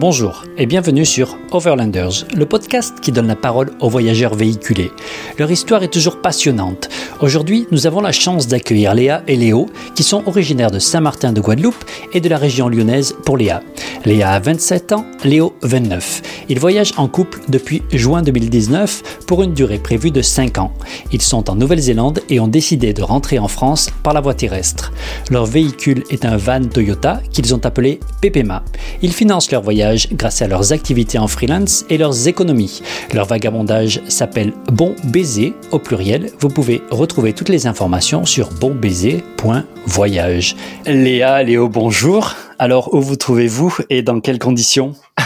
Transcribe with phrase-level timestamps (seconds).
[0.00, 4.92] Bonjour et bienvenue sur Overlanders, le podcast qui donne la parole aux voyageurs véhiculés.
[5.38, 6.88] Leur histoire est toujours passionnante.
[7.20, 11.42] Aujourd'hui, nous avons la chance d'accueillir Léa et Léo, qui sont originaires de Saint-Martin de
[11.42, 11.84] Guadeloupe
[12.14, 13.62] et de la région lyonnaise pour Léa.
[14.06, 16.22] Léa a 27 ans, Léo 29.
[16.48, 20.72] Ils voyagent en couple depuis juin 2019 pour une durée prévue de 5 ans.
[21.12, 24.92] Ils sont en Nouvelle-Zélande et ont décidé de rentrer en France par la voie terrestre.
[25.30, 28.64] Leur véhicule est un van Toyota qu'ils ont appelé Pepema.
[29.02, 32.82] Ils financent leur voyage grâce à leurs activités en freelance et leurs économies.
[33.12, 36.30] Leur vagabondage s'appelle Bon Baiser au pluriel.
[36.40, 40.56] Vous pouvez retrouver toutes les informations sur bonbaiser.voyage.
[40.86, 42.34] Léa, Léo, bonjour.
[42.58, 44.94] Alors, où vous trouvez-vous et dans quelles conditions?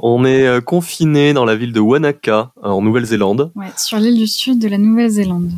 [0.00, 3.52] On est euh, confiné dans la ville de Wanaka, en Nouvelle-Zélande.
[3.54, 5.50] Ouais, sur l'île du sud de la Nouvelle-Zélande.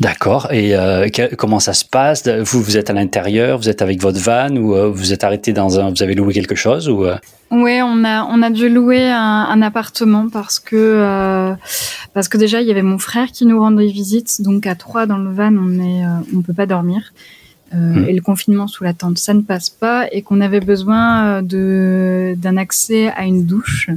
[0.00, 0.48] D'accord.
[0.50, 1.06] Et euh,
[1.38, 2.26] comment ça se passe?
[2.26, 5.52] Vous, vous êtes à l'intérieur, vous êtes avec votre van ou euh, vous êtes arrêté
[5.52, 7.16] dans un, vous avez loué quelque chose ou euh?
[7.52, 11.54] Ouais, on a on a dû louer un, appartement parce que
[12.12, 15.06] parce que déjà il y avait mon frère qui nous rendait visite, donc à trois
[15.06, 16.02] dans le van on est
[16.34, 17.12] on peut pas dormir.
[17.72, 18.04] Hmm.
[18.08, 22.34] Et le confinement sous la tente, ça ne passe pas, et qu'on avait besoin de
[22.36, 23.90] d'un accès à une douche,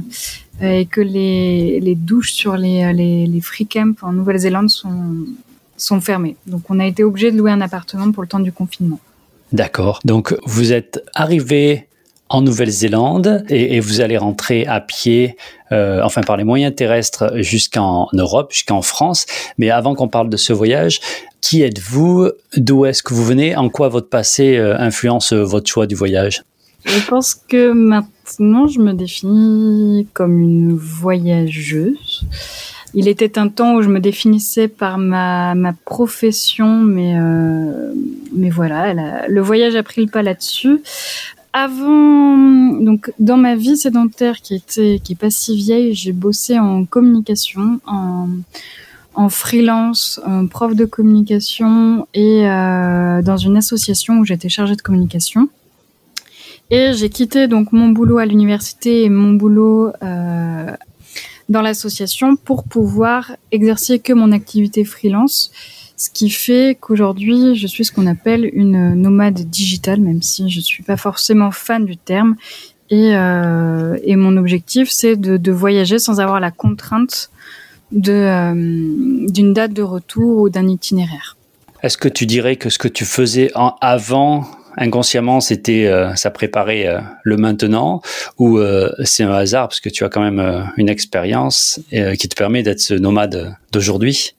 [0.60, 5.26] et que les, les douches sur les, les, les free camps en Nouvelle-Zélande sont
[5.78, 6.36] sont fermés.
[6.46, 9.00] Donc on a été obligé de louer un appartement pour le temps du confinement.
[9.52, 10.00] D'accord.
[10.04, 11.88] Donc vous êtes arrivé
[12.28, 15.36] en Nouvelle-Zélande et, vous allez rentrer à pied,
[15.72, 19.24] euh, enfin par les moyens terrestres jusqu'en Europe, jusqu'en France.
[19.56, 21.00] Mais avant qu'on parle de ce voyage,
[21.40, 22.30] qui êtes-vous?
[22.56, 23.56] D'où est-ce que vous venez?
[23.56, 26.42] En quoi votre passé euh, influence votre choix du voyage?
[26.84, 32.26] Je pense que maintenant je me définis comme une voyageuse.
[32.94, 37.92] Il était un temps où je me définissais par ma, ma profession, mais, euh,
[38.34, 40.80] mais voilà, le voyage a pris le pas là-dessus.
[41.52, 42.36] Avant,
[42.80, 46.84] donc dans ma vie sédentaire qui était qui est pas si vieille, j'ai bossé en
[46.84, 48.28] communication, en,
[49.14, 54.82] en freelance, en prof de communication et euh, dans une association où j'étais chargée de
[54.82, 55.48] communication.
[56.70, 60.70] Et j'ai quitté donc mon boulot à l'université et mon boulot euh,
[61.48, 65.50] dans l'association pour pouvoir exercer que mon activité freelance.
[65.96, 70.60] Ce qui fait qu'aujourd'hui, je suis ce qu'on appelle une nomade digitale, même si je
[70.60, 72.36] suis pas forcément fan du terme.
[72.90, 77.30] Et, euh, mon objectif, c'est de, voyager sans avoir la contrainte
[77.92, 81.36] euh, d'une date de retour ou d'un itinéraire.
[81.82, 84.46] Est-ce que tu dirais que ce que tu faisais en avant
[84.78, 88.00] inconsciemment, c'était euh, ça préparait euh, le maintenant
[88.38, 92.36] ou euh, c'est un hasard parce que tu as quand même une expérience qui te
[92.36, 94.34] permet d'être ce nomade d'aujourd'hui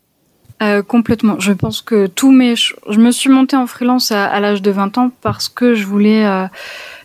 [0.88, 1.40] complètement.
[1.40, 4.98] Je pense que tous mes, je me suis montée en freelance à, l'âge de 20
[4.98, 6.26] ans parce que je voulais,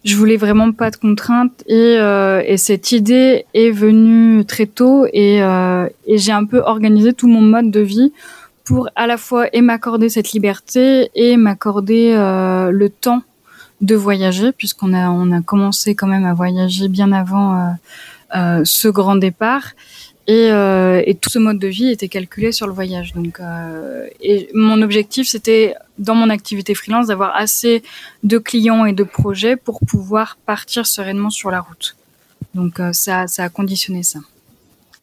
[0.05, 1.94] je voulais vraiment pas de contraintes et,
[2.47, 7.43] et cette idée est venue très tôt et, et j'ai un peu organisé tout mon
[7.43, 8.12] mode de vie
[8.65, 13.23] pour à la fois et m'accorder cette liberté et m'accorder euh, le temps
[13.83, 17.71] de voyager puisqu'on a on a commencé quand même à voyager bien avant euh,
[18.37, 19.73] euh, ce grand départ.
[20.27, 23.13] Et, et, tout ce mode de vie était calculé sur le voyage.
[23.13, 23.43] Donc
[24.23, 27.83] et mon objectif c'était dans mon activité freelance d'avoir assez
[28.23, 31.95] de clients et de projets pour pouvoir partir sereinement sur la route.
[32.55, 34.21] Donc ça ça a conditionné ça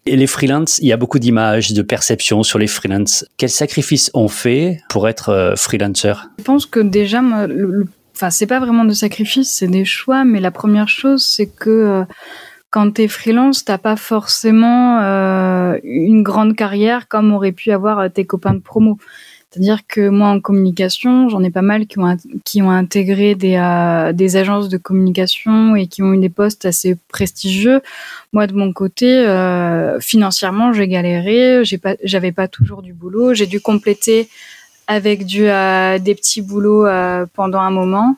[0.06, 3.26] et les freelances, il y a beaucoup d'images, de perceptions sur les freelances.
[3.38, 6.14] Quels sacrifices on fait pour être euh, freelancer?
[6.40, 7.22] Je pense que déjà,
[8.16, 10.24] enfin, c'est pas vraiment de sacrifices, c'est des choix.
[10.24, 12.04] Mais la première chose, c'est que euh,
[12.72, 18.12] quand tu es freelance, t'as pas forcément euh, une grande carrière comme auraient pu avoir
[18.12, 18.98] tes copains de promo.
[19.52, 23.58] C'est-à-dire que moi, en communication, j'en ai pas mal qui ont, qui ont intégré des,
[23.58, 27.82] euh, des agences de communication et qui ont eu des postes assez prestigieux.
[28.32, 31.66] Moi, de mon côté, euh, financièrement, j'ai galéré.
[31.66, 33.34] J'ai pas, j'avais pas toujours du boulot.
[33.34, 34.30] J'ai dû compléter
[34.88, 38.18] avec du, euh, des petits boulots euh, pendant un moment.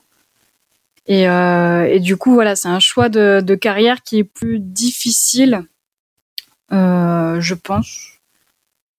[1.05, 4.59] Et, euh, et, du coup, voilà, c'est un choix de, de, carrière qui est plus
[4.59, 5.65] difficile,
[6.71, 8.19] je pense,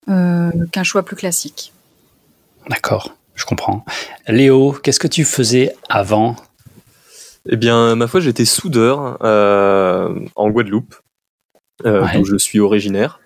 [0.06, 1.73] qu'un choix plus classique.
[2.68, 3.84] D'accord, je comprends.
[4.28, 6.36] Léo, qu'est-ce que tu faisais avant?
[7.46, 10.94] Eh bien, ma foi, j'étais soudeur euh, en Guadeloupe,
[11.84, 13.20] euh, d'où je suis originaire.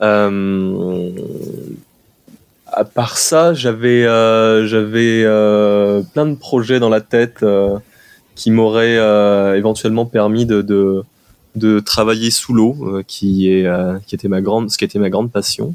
[0.00, 1.10] Euh,
[2.66, 4.04] à part ça, j'avais
[4.66, 5.22] j'avais
[6.14, 7.44] plein de projets dans la tête
[8.34, 11.02] qui m'auraient éventuellement permis de, de,
[11.56, 13.68] de travailler sous l'eau, qui est
[14.06, 15.74] qui était ma grande, ce qui était ma grande passion.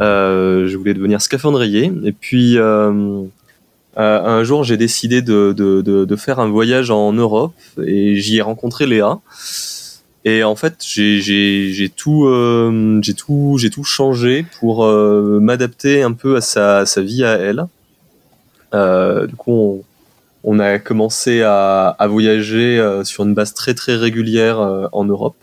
[0.00, 1.92] Euh, je voulais devenir scaphandrier.
[2.04, 3.22] Et puis, euh,
[3.98, 7.54] euh, un jour, j'ai décidé de, faire un voyage en Europe
[7.84, 9.20] et j'y ai rencontré Léa.
[10.24, 12.28] Et en fait, j'ai tout,
[13.02, 17.66] j'ai tout, j'ai tout changé pour m'adapter un peu à sa, vie à elle.
[19.28, 19.84] du coup, on,
[20.42, 25.36] on a commencé à, à voyager sur une base très très régulière en Europe,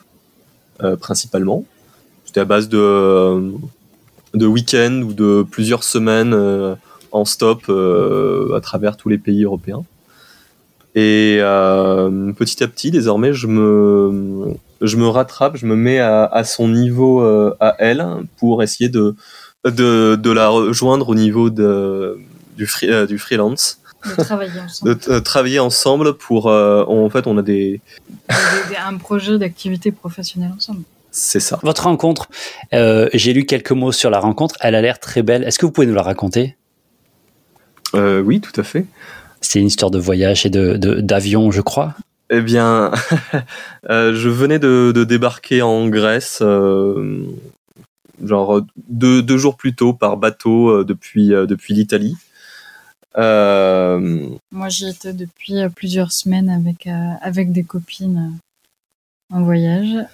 [1.00, 1.64] principalement.
[2.26, 3.54] C'était à base de
[4.34, 6.76] de week-end ou de plusieurs semaines euh,
[7.12, 9.84] en stop euh, à travers tous les pays européens.
[10.96, 16.26] Et euh, petit à petit, désormais, je me, je me rattrape, je me mets à,
[16.26, 17.22] à son niveau
[17.60, 18.06] à elle
[18.38, 19.16] pour essayer de,
[19.66, 22.20] de, de, la rejoindre au niveau de,
[22.58, 23.80] du, free, du freelance.
[24.06, 24.96] De travailler ensemble.
[25.08, 26.46] de travailler ensemble pour.
[26.46, 27.82] en fait, on a des.
[28.86, 30.84] un projet d'activité professionnelle ensemble.
[31.14, 31.60] C'est ça.
[31.62, 32.28] Votre rencontre,
[32.74, 34.56] euh, j'ai lu quelques mots sur la rencontre.
[34.62, 35.44] Elle a l'air très belle.
[35.44, 36.58] Est-ce que vous pouvez nous la raconter?
[37.94, 38.88] Euh, Oui, tout à fait.
[39.40, 41.94] C'est une histoire de voyage et de d'avion, je crois.
[42.32, 42.92] Eh bien,
[43.92, 46.42] euh, je venais de, débarquer en Grèce,
[48.24, 52.16] genre deux, deux, jours plus tôt par bateau depuis, depuis l'Italie.
[53.16, 56.88] Moi, j'y étais depuis plusieurs semaines avec,
[57.22, 58.34] avec des copines
[59.32, 60.08] en voyage.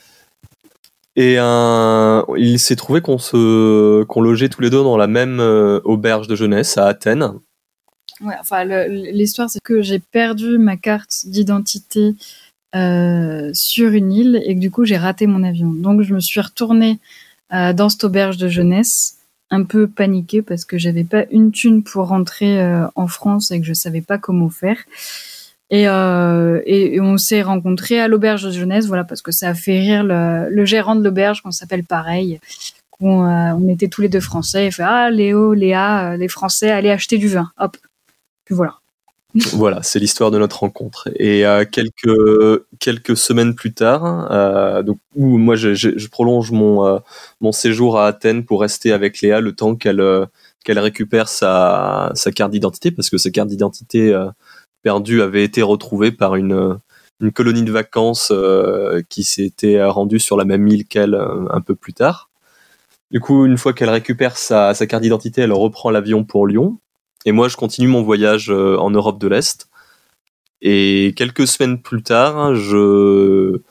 [1.15, 6.35] Et il s'est trouvé qu'on logeait tous les deux dans la même euh, auberge de
[6.35, 7.33] jeunesse à Athènes.
[8.21, 12.15] Ouais, enfin l'histoire c'est que j'ai perdu ma carte d'identité
[12.75, 15.71] euh, sur une île et que du coup j'ai raté mon avion.
[15.71, 16.99] Donc je me suis retournée
[17.53, 19.17] euh, dans cette auberge de jeunesse
[19.51, 22.61] un peu paniquée parce que j'avais pas une thune pour rentrer
[22.93, 24.77] en France et que je savais pas comment faire.
[25.71, 29.53] Et, euh, et, on s'est rencontrés à l'auberge de jeunesse, voilà, parce que ça a
[29.53, 32.39] fait rire le, gérant de l'auberge, qu'on s'appelle pareil.
[32.99, 34.67] On, euh, on, était tous les deux français.
[34.67, 37.51] Il fait Ah, Léo, Léa, euh, les Français, allez acheter du vin.
[37.57, 37.77] Hop.
[38.45, 38.75] Puis voilà.
[39.53, 41.07] voilà, c'est l'histoire de notre rencontre.
[41.15, 46.99] Et euh, quelques quelques semaines plus tard, donc où moi je, je, prolonge mon
[47.39, 50.03] mon séjour à Athènes pour rester avec Léa le temps qu'elle
[50.65, 54.17] qu'elle récupère sa sa carte d'identité parce que sa carte d'identité
[54.81, 56.79] perdu avait été retrouvé par une,
[57.21, 61.61] une colonie de vacances euh, qui s'était rendue sur la même île qu'elle euh, un
[61.61, 62.29] peu plus tard.
[63.11, 66.79] Du coup, une fois qu'elle récupère sa, carte d'identité, elle reprend l'avion pour Lyon.
[67.25, 69.67] Et moi, je continue mon voyage euh, en Europe de l'Est.
[70.61, 73.61] Et quelques semaines plus tard, je,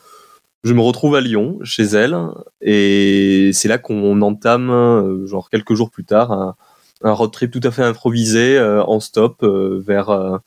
[0.65, 2.19] je me retrouve à Lyon, chez elle.
[2.61, 6.57] Et c'est là qu'on entame, genre quelques jours plus tard, un,
[7.03, 10.41] un road trip tout à fait improvisé en stop vers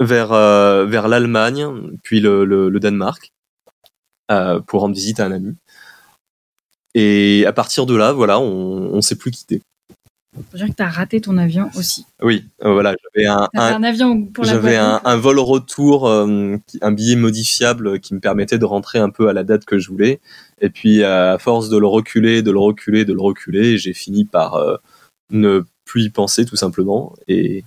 [0.00, 1.66] vers, euh, vers l'Allemagne,
[2.02, 3.32] puis le, le, Danemark,
[4.30, 5.56] euh, pour rendre visite à un ami.
[6.94, 9.62] Et à partir de là, voilà, on ne s'est plus quitté.
[10.50, 12.06] Faut dire que tu as raté ton avion aussi.
[12.22, 17.16] Oui, euh, voilà, j'avais un, un, avion pour J'avais un, un, vol retour, un billet
[17.16, 20.20] modifiable qui me permettait de rentrer un peu à la date que je voulais.
[20.60, 24.24] Et puis, à force de le reculer, de le reculer, de le reculer, j'ai fini
[24.24, 24.60] par
[25.30, 27.14] ne plus y penser tout simplement.
[27.26, 27.64] Et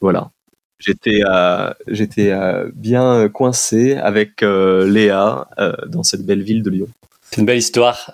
[0.00, 0.30] voilà.
[0.78, 1.72] J'étais euh,
[2.18, 5.48] euh, bien coincé avec euh, Léa
[5.88, 6.88] dans cette belle ville de Lyon.
[7.30, 8.12] C'est une belle histoire.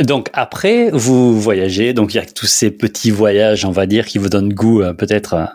[0.00, 4.04] donc après, vous voyagez, donc il y a tous ces petits voyages, on va dire,
[4.04, 5.48] qui vous donnent goût peut-être.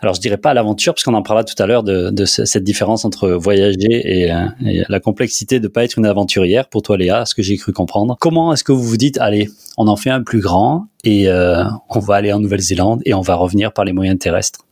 [0.00, 2.64] alors je dirais pas à l'aventure, parce qu'on en parlera tout à l'heure de, cette
[2.64, 4.28] différence entre voyager et,
[4.64, 6.68] et, la complexité de pas être une aventurière.
[6.68, 8.16] Pour toi, Léa, ce que j'ai cru comprendre.
[8.18, 11.98] Comment est-ce que vous vous dites, allez, on en fait un plus grand et on
[11.98, 14.64] va aller en Nouvelle-Zélande et on va revenir par les moyens terrestres?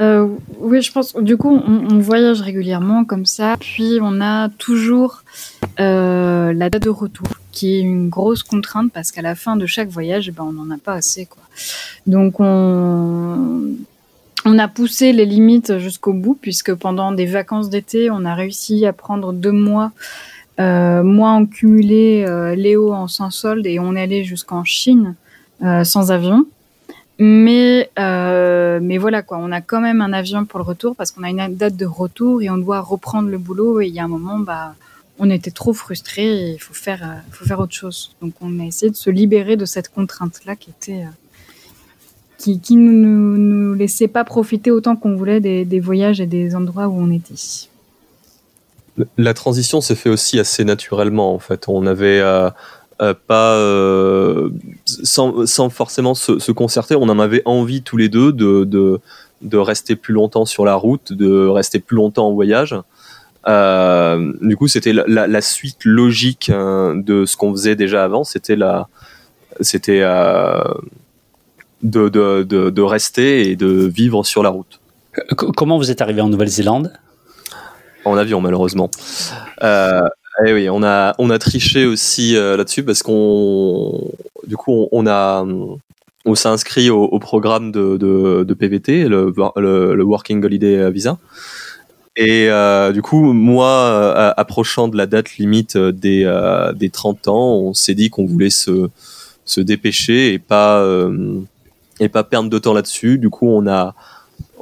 [0.00, 1.16] Euh, oui, je pense.
[1.16, 3.56] Du coup, on, on, voyage régulièrement comme ça.
[3.58, 5.22] Puis, on a toujours
[5.80, 9.66] euh, la date de retour, qui est une grosse contrainte parce qu'à la fin de
[9.66, 11.26] chaque voyage, eh ben, on n'en a pas assez.
[11.26, 11.42] Quoi.
[12.06, 13.74] Donc, on,
[14.44, 18.86] on a poussé les limites jusqu'au bout, puisque pendant des vacances d'été, on a réussi
[18.86, 19.92] à prendre deux mois,
[20.60, 25.14] euh, mois en cumulé, euh, Léo en sans solde, et on allé jusqu'en Chine
[25.62, 26.46] euh, sans avion.
[27.18, 31.12] Mais, euh, mais voilà quoi, on a quand même un avion pour le retour parce
[31.12, 33.80] qu'on a une date de retour et on doit reprendre le boulot.
[33.80, 34.74] Et il y a un moment, bah,
[35.18, 38.14] on était trop frustrés et il faut faire, euh, faut faire autre chose.
[38.20, 41.16] Donc on a essayé de se libérer de cette contrainte-là qui était, euh,
[42.36, 46.54] qui, qui nous, nous laissait pas profiter autant qu'on voulait des, des voyages et des
[46.54, 47.34] endroits où on était.
[49.16, 51.68] La transition s'est fait aussi assez naturellement en fait.
[51.68, 52.50] On avait euh,
[53.02, 54.48] euh, pas euh,
[54.86, 56.96] sans, sans, forcément se, se, concerter.
[56.96, 59.00] On en avait envie tous les deux de, de,
[59.42, 62.74] de, rester plus longtemps sur la route, de rester plus longtemps en voyage.
[63.48, 68.24] Euh, du coup, c'était la, la, suite logique hein, de ce qu'on faisait déjà avant.
[68.24, 68.88] C'était la,
[69.60, 70.00] c'était
[71.82, 74.80] de, de, rester et de vivre sur la route.
[75.36, 76.94] Comment vous êtes arrivé en Nouvelle-Zélande?
[78.06, 78.90] En avion, malheureusement.
[80.40, 84.10] Euh, Eh oui, on a on a triché aussi là-dessus parce qu'on
[84.46, 85.44] du coup on, a
[86.24, 91.18] on s'est inscrit au, programme de, de, PVT, le, le, Working Holiday Visa.
[92.16, 92.48] Et
[92.92, 96.24] du coup, moi, approchant de la date limite des,
[96.74, 98.88] des 30 ans, on s'est dit qu'on voulait se,
[99.44, 100.84] se dépêcher et pas,
[102.00, 103.18] et pas perdre de temps là-dessus.
[103.18, 103.94] Du coup, on a,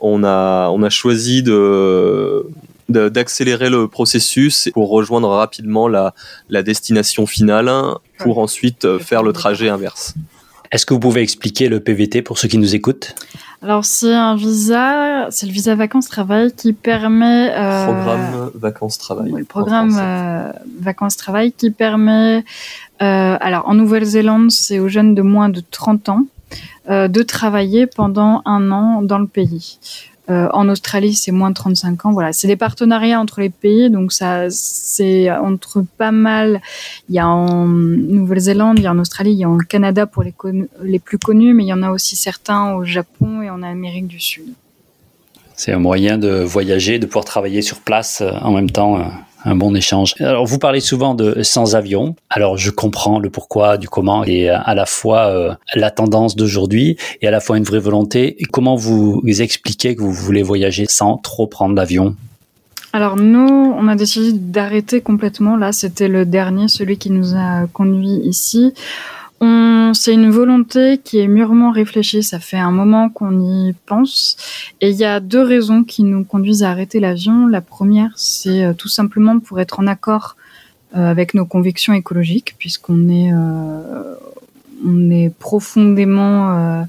[0.01, 2.47] on a, on a choisi de
[2.89, 6.15] d'accélérer le processus pour rejoindre rapidement la,
[6.49, 7.71] la destination finale
[8.19, 10.15] pour ensuite faire le trajet inverse.
[10.75, 13.15] Est-ce que vous pouvez expliquer le PVT pour ceux qui nous écoutent?
[13.63, 17.51] Alors c'est un visa, c'est le visa vacances-travail qui permet...
[17.57, 19.33] Euh, programme vacances-travail.
[19.39, 22.45] le programme euh, vacances-travail qui permet...
[23.03, 26.27] Euh, alors en Nouvelle-Zélande, c'est aux jeunes de moins de 30 ans
[26.91, 29.79] euh, de travailler pendant un an dans le pays.
[30.31, 32.13] Euh, en Australie, c'est moins de 35 ans.
[32.13, 36.63] Voilà, c'est des partenariats entre les pays, donc ça, c'est entre pas mal.
[37.09, 40.07] Il y a en Nouvelle-Zélande, il y a en Australie, il y a en Canada
[40.07, 40.35] pour les,
[40.83, 44.07] les plus connus, mais il y en a aussi certains au Japon et en Amérique
[44.07, 44.47] du Sud.
[45.57, 48.99] C'est un moyen de voyager, de pouvoir travailler sur place euh, en même temps
[49.45, 50.15] un bon échange.
[50.21, 52.17] Alors, vous parlez souvent de sans avion.
[52.31, 56.97] Alors, je comprends le pourquoi, du comment, et à la fois euh, la tendance d'aujourd'hui
[57.23, 58.37] et à la fois une vraie volonté.
[58.51, 62.17] comment vous expliquez que vous voulez voyager sans trop prendre l'avion
[62.95, 65.57] alors nous, on a décidé d'arrêter complètement.
[65.57, 68.73] Là, c'était le dernier, celui qui nous a conduit ici.
[69.95, 72.23] C'est une volonté qui est mûrement réfléchie.
[72.23, 74.37] Ça fait un moment qu'on y pense.
[74.81, 77.47] Et il y a deux raisons qui nous conduisent à arrêter l'avion.
[77.47, 80.37] La première, c'est euh, tout simplement pour être en accord
[80.97, 84.15] euh, avec nos convictions écologiques, puisqu'on est, euh,
[84.85, 86.83] on est profondément euh,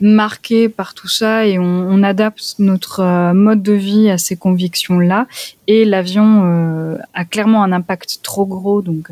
[0.00, 4.36] marqué par tout ça et on, on adapte notre euh, mode de vie à ces
[4.36, 5.26] convictions-là.
[5.66, 9.10] Et l'avion euh, a clairement un impact trop gros, donc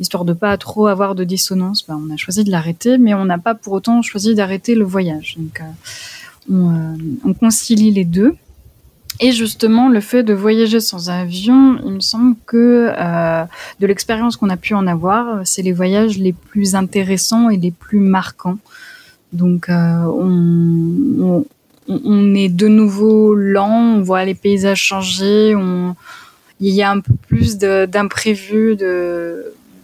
[0.00, 3.24] histoire de pas trop avoir de dissonance, bah, on a choisi de l'arrêter, mais on
[3.24, 5.36] n'a pas pour autant choisi d'arrêter le voyage.
[5.38, 5.62] Donc
[6.50, 8.36] on, on concilie les deux.
[9.20, 13.44] Et justement, le fait de voyager sans avion, il me semble que euh,
[13.78, 17.70] de l'expérience qu'on a pu en avoir, c'est les voyages les plus intéressants et les
[17.70, 18.58] plus marquants.
[19.32, 20.04] Donc, euh,
[21.88, 25.54] on, est de nouveau lent, on voit les paysages changer,
[26.60, 28.76] il y a un peu plus d'imprévus,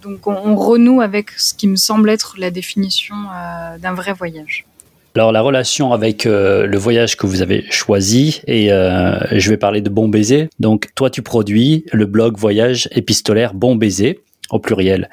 [0.02, 4.64] donc on, renoue avec ce qui me semble être la définition euh, d'un vrai voyage.
[5.16, 9.56] Alors la relation avec euh, le voyage que vous avez choisi et euh, je vais
[9.56, 10.48] parler de Bon Baiser.
[10.60, 15.10] Donc toi tu produis le blog voyage épistolaire Bon Baiser au pluriel.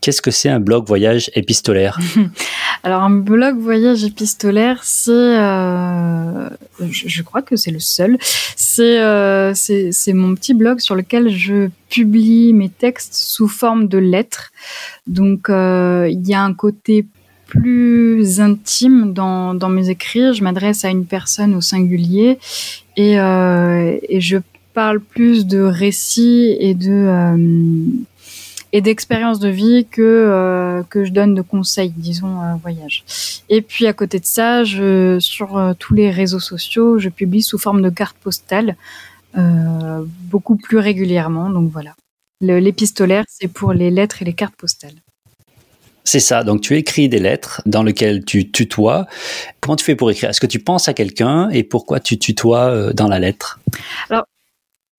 [0.00, 1.98] Qu'est-ce que c'est un blog voyage épistolaire?
[2.84, 6.48] Alors un blog voyage épistolaire, c'est, euh,
[6.88, 8.16] je, crois que c'est le seul.
[8.20, 14.52] C'est, c'est mon petit blog sur lequel je publie mes textes sous forme de lettres.
[15.06, 17.04] Donc il y a un côté
[17.50, 20.32] plus intime dans, mes écrits.
[20.32, 22.38] Je m'adresse à une personne au singulier
[22.96, 24.38] et, euh, je
[24.72, 27.86] parle plus de récits et euh,
[28.72, 33.04] d'expériences de vie que euh, que je donne de conseils, disons voyage.
[33.48, 34.62] Et puis à côté de ça,
[35.18, 38.76] sur tous les réseaux sociaux, je publie sous forme de cartes postales
[39.34, 41.50] beaucoup plus régulièrement.
[41.50, 41.94] Donc voilà.
[42.40, 45.00] L'épistolaire, c'est pour les lettres et les cartes postales.
[46.12, 46.42] C'est ça.
[46.42, 49.06] Donc, tu écris des lettres dans lesquelles tu tutoies.
[49.60, 50.30] Comment tu fais pour écrire?
[50.30, 53.60] Est-ce que tu penses à quelqu'un et pourquoi tu tutoies euh, dans la lettre?
[54.08, 54.24] Alors,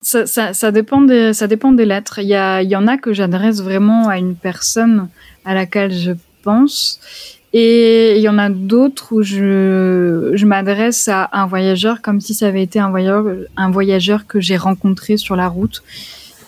[0.01, 2.19] ça, ça, dépend des, ça dépend des lettres.
[2.19, 5.09] Il y, a, il y en a que j'adresse vraiment à une personne
[5.43, 6.13] à laquelle je
[6.43, 7.01] pense.
[7.51, 12.33] Et il y en a d'autres où je, je m'adresse à un voyageur comme si
[12.33, 13.25] ça avait été un voyageur,
[13.57, 15.83] un voyageur que j'ai rencontré sur la route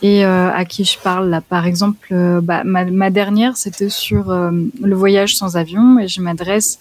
[0.03, 1.41] et euh, à qui je parle là.
[1.41, 6.21] Par exemple, euh, bah, ma, dernière, c'était sur euh, le voyage sans avion et je
[6.21, 6.77] m'adresse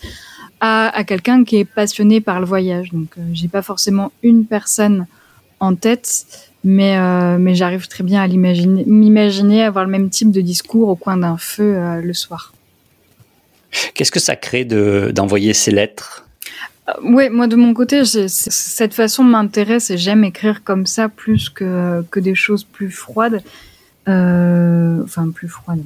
[0.61, 2.91] à, quelqu'un qui est passionné par le voyage.
[2.93, 5.07] Donc, j'ai pas forcément une personne
[5.59, 6.25] en tête,
[6.63, 6.97] mais
[7.39, 11.37] mais j'arrive très bien à m'imaginer avoir le même type de discours au coin d'un
[11.37, 12.53] feu le soir.
[13.95, 16.29] Qu'est-ce que ça crée de d'envoyer ces lettres?
[17.03, 22.05] Oui, moi de mon côté, cette façon m'intéresse et j'aime écrire comme ça plus que,
[22.11, 23.43] que des choses plus froides.
[24.09, 25.85] Euh, enfin, plus froides.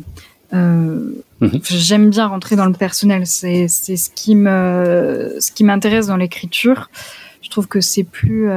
[0.54, 1.10] Euh,
[1.40, 1.60] mhm.
[1.64, 3.26] J'aime bien rentrer dans le personnel.
[3.26, 6.88] C'est ce qui me ce qui m'intéresse dans l'écriture.
[7.42, 8.48] Je trouve que c'est plus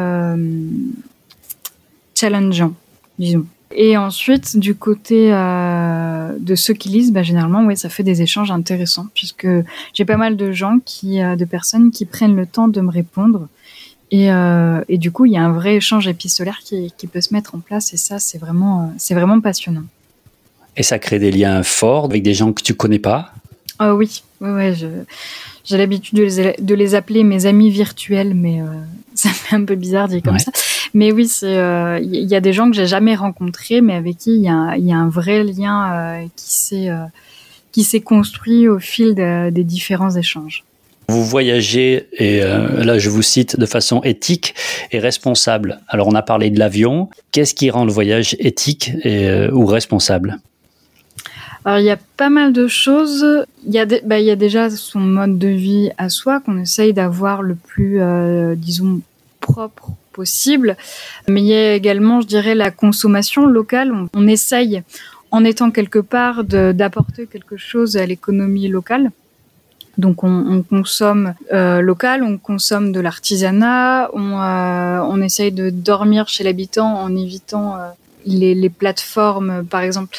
[2.16, 2.74] challengeant,
[3.18, 3.46] disons.
[3.76, 8.22] Et ensuite, du côté euh, de ceux qui lisent, bah, généralement, oui, ça fait des
[8.22, 9.48] échanges intéressants, puisque
[9.94, 12.90] j'ai pas mal de gens, qui, euh, de personnes qui prennent le temps de me
[12.90, 13.48] répondre.
[14.12, 17.22] Et, euh, et du coup, il y a un vrai échange épistolaire qui, qui, peut
[17.22, 19.84] se mettre en place, et ça, c'est vraiment, c'est vraiment passionnant.
[20.76, 23.34] Et ça crée des liens forts avec des gens que tu connais pas?
[23.80, 24.74] Oh oui, ouais,
[25.64, 28.62] j'ai l'habitude de les, de les, appeler mes amis virtuels, mais
[29.14, 30.52] ça fait un peu bizarre dit comme ça.
[30.94, 34.36] Mais oui, il euh, y a des gens que j'ai jamais rencontrés, mais avec qui
[34.36, 37.06] il y, y, a un vrai lien euh, qui s'est euh,
[37.72, 40.64] qui s'est construit au fil des différents échanges.
[41.08, 44.56] Vous voyagez, et là je vous cite, de façon éthique
[44.92, 45.80] et responsable.
[45.88, 47.10] Alors on a parlé de l'avion.
[47.32, 50.40] Qu'est-ce qui rend le voyage éthique et, ou responsable?
[51.64, 53.24] Alors il y a pas mal de choses.
[53.68, 56.60] Il y a, bah, il y a déjà son mode de vie à soi qu'on
[56.60, 58.02] essaye d'avoir le plus,
[58.58, 59.02] disons,
[59.42, 60.78] propre possible.
[61.28, 63.92] Mais il y a également, je dirais, la consommation locale.
[64.14, 64.84] On, essaye,
[65.32, 69.12] en étant quelque part, d'apporter quelque chose à l'économie locale.
[70.00, 76.30] Donc on, consomme euh, local, on consomme de l'artisanat, on, euh, on essaye de dormir
[76.30, 77.90] chez l'habitant en évitant euh,
[78.26, 80.18] les, plateformes, par exemple.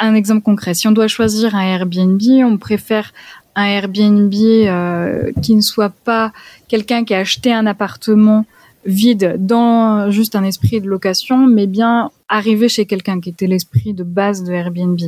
[0.00, 3.12] Un exemple concret, si on doit choisir un Airbnb, on préfère
[3.54, 6.32] un Airbnb qui ne soit pas
[6.66, 8.46] quelqu'un qui a acheté un appartement
[8.84, 13.92] vide dans juste un esprit de location, mais bien arriver chez quelqu'un qui était l'esprit
[13.92, 14.98] de base de Airbnb.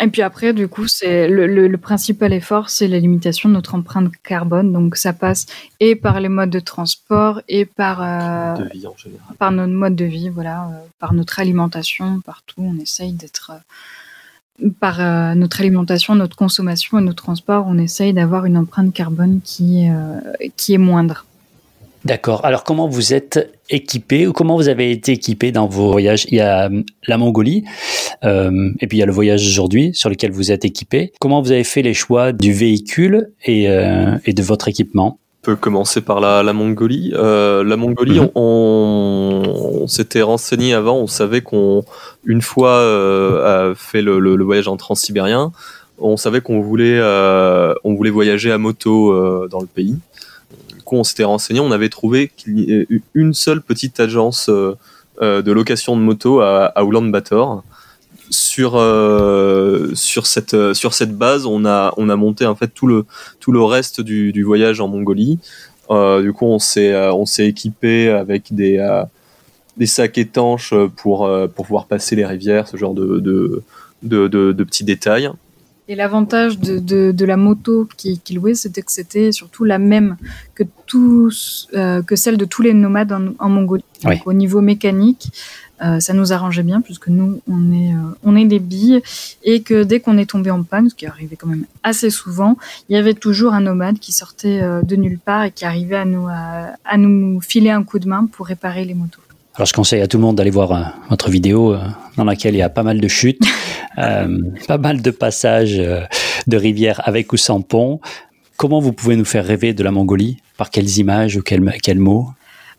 [0.00, 3.74] Et puis après, du coup, c'est le, le, principal effort, c'est la limitation de notre
[3.74, 4.72] empreinte carbone.
[4.72, 5.46] Donc ça passe
[5.80, 9.34] et par les modes de transport et par euh, de vie en général.
[9.38, 12.60] par notre mode de vie, voilà, euh, par notre alimentation, partout.
[12.60, 14.98] On essaye d'être euh, par
[15.36, 19.86] notre alimentation, notre consommation et notre transport, on essaye d'avoir une empreinte carbone qui,
[20.56, 21.27] qui est moindre.
[22.04, 22.44] D'accord.
[22.44, 26.26] Alors, comment vous êtes équipé ou comment vous avez été équipé dans vos voyages?
[26.30, 27.64] Il y a euh, la Mongolie
[28.24, 31.12] euh, et puis il y a le voyage aujourd'hui sur lequel vous êtes équipé.
[31.20, 35.18] Comment vous avez fait les choix du véhicule et, euh, et de votre équipement?
[35.42, 37.12] On peut commencer par la, la Mongolie.
[37.14, 38.30] Euh, la Mongolie, mhm.
[38.34, 39.42] on,
[39.82, 41.84] on, s'était renseigné avant, on savait qu'on,
[42.24, 45.52] une fois euh, fait le, le, le, voyage en transsibérien,
[45.98, 49.96] on savait qu'on voulait, on voulait voyager à moto dans le pays
[50.96, 54.76] on s'était renseigné, on avait trouvé qu'il y ait une seule petite agence euh,
[55.22, 57.62] euh, de location de moto à, à Ulaanbaatar.
[58.30, 62.86] Sur euh, sur cette sur cette base, on a on a monté en fait tout
[62.86, 63.06] le
[63.40, 65.38] tout le reste du, voyage en Mongolie.
[65.88, 68.76] du coup, on s'est on s'est équipé avec des
[69.78, 73.18] des sacs étanches pour pour pouvoir passer les rivières, ce genre de
[74.02, 75.30] de, de petits détails.
[75.90, 79.78] Et l'avantage de, de, de, la moto qui, qui louait, c'était que c'était surtout la
[79.78, 80.16] même
[80.54, 83.84] que tous, euh, que celle de tous les nomades en, en Mongolie.
[84.04, 85.30] Donc, au niveau mécanique,
[85.80, 89.00] euh, ça nous arrangeait bien puisque nous, on est, euh, on est des billes
[89.44, 92.58] et que dès qu'on est tombé en panne, ce qui arrivait quand même assez souvent,
[92.88, 95.96] il y avait toujours un nomade qui sortait euh, de nulle part et qui arrivait
[95.96, 99.20] à nous, à, à nous filer un coup de main pour réparer les motos.
[99.58, 101.80] Alors je conseille à tout le monde d'aller voir euh, votre vidéo euh,
[102.16, 103.42] dans laquelle il y a pas mal de chutes,
[103.98, 108.00] euh, pas mal de passages de rivières avec ou sans pont.
[108.56, 110.36] Comment vous pouvez nous faire rêver de la Mongolie?
[110.56, 112.28] Par quelles images ou quels, quels mots?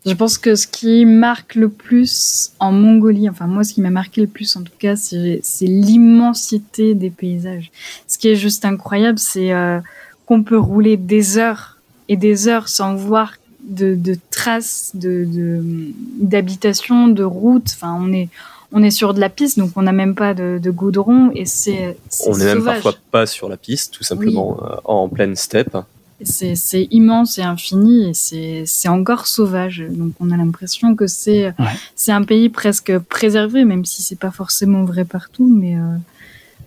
[0.06, 3.90] Je pense que ce qui marque le plus en Mongolie, enfin moi ce qui m'a
[3.90, 7.70] marqué le plus en tout cas, c'est l'immensité des paysages.
[8.08, 9.50] Ce qui est juste incroyable, c'est
[10.24, 11.76] qu'on peut rouler des heures
[12.08, 13.34] et des heures sans voir
[13.70, 15.26] de, de traces de
[16.20, 17.72] d'habitation, de, de routes.
[17.74, 18.28] Enfin, on est
[18.72, 21.44] on est sur de la piste, donc on n'a même pas de, de, goudron et
[21.44, 21.96] c'est.
[22.26, 25.76] On n'est même parfois pas sur la piste, tout simplement euh, en pleine steppe.
[26.22, 29.82] C'est immense et infini et c'est encore sauvage.
[29.88, 31.76] Donc on a l'impression que c'est ouais.
[31.96, 35.96] c'est un pays presque préservé, même si c'est pas forcément vrai partout, mais euh,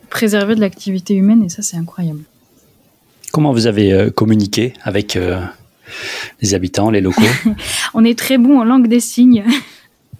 [0.09, 2.21] préservé de l'activité humaine et ça c'est incroyable.
[3.33, 5.41] Comment vous avez euh, communiqué avec euh,
[6.41, 7.21] les habitants, les locaux
[7.93, 9.43] On est très bon en langue des signes.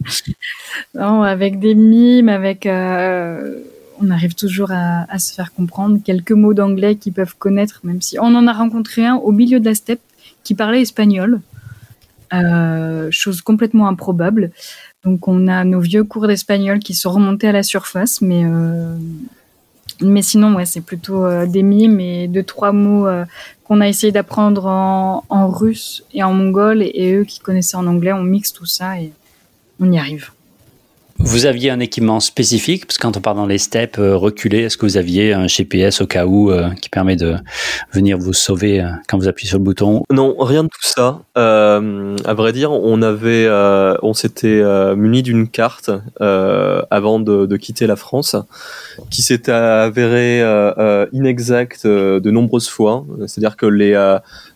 [0.98, 2.66] avec des mimes, avec.
[2.66, 3.60] Euh,
[4.02, 8.02] on arrive toujours à, à, se faire comprendre quelques mots d'anglais qu'ils peuvent connaître, même
[8.02, 10.02] si on en a rencontré un au milieu de la steppe
[10.44, 11.42] qui parlait espagnol,
[12.34, 14.52] euh, chose complètement improbable.
[15.04, 18.96] Donc on a nos vieux cours d'espagnol qui sont remontés à la surface, mais euh,
[20.02, 23.26] mais sinon, ouais, c'est plutôt euh, des mimes et deux, trois mots euh,
[23.64, 26.82] qu'on a essayé d'apprendre en, en, russe et en mongol.
[26.82, 29.12] Et, et, eux qui connaissaient en anglais, on mixe tout ça et
[29.80, 30.32] on y arrive.
[31.20, 34.64] Vous aviez un équipement spécifique, parce que quand on part dans les steppes euh, reculées,
[34.64, 37.36] est-ce que vous aviez un GPS au cas où euh, qui permet de
[37.92, 40.04] venir vous sauver euh, quand vous appuyez sur le bouton?
[40.12, 41.22] Non, rien de tout ça.
[41.38, 43.48] Euh, à vrai dire, on avait,
[44.02, 44.64] on s'était
[44.96, 48.36] muni d'une carte avant de, de, quitter la France,
[49.10, 50.42] qui s'était avérée
[51.12, 53.06] inexacte de nombreuses fois.
[53.28, 53.94] C'est-à-dire que les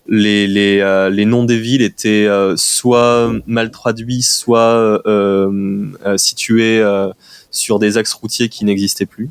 [0.09, 6.83] euh, les noms des villes étaient euh, soit mal traduits, soit euh, situés
[7.51, 9.29] sur des axes routiers qui n'existaient plus.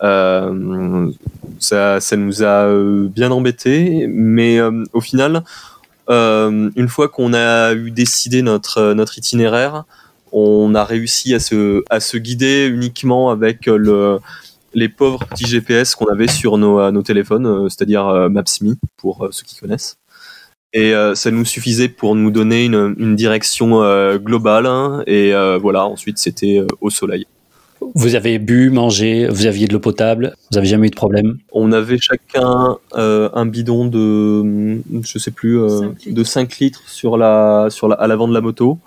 [0.00, 4.60] ça, nous a bien embêté, mais
[4.92, 5.42] au final,
[6.08, 9.84] une fois qu'on a eu décidé notre, itinéraire,
[10.32, 14.18] on a réussi à se, guider uniquement avec le,
[14.74, 19.56] les pauvres petits GPS qu'on avait sur nos, nos téléphones, c'est-à-dire Maps.me pour ceux qui
[19.56, 19.96] connaissent
[20.74, 25.32] et euh, ça nous suffisait pour nous donner une, une direction euh, globale hein, et
[25.32, 27.26] euh, voilà ensuite c'était au soleil.
[27.94, 31.36] Vous avez bu, mangé, vous aviez de l'eau potable, vous avez jamais eu de problème?
[31.52, 35.60] On avait chacun un bidon de je sais plus
[36.06, 38.78] de 5 litres sur la sur la, à l'avant de la moto.